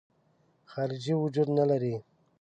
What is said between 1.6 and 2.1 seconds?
لري.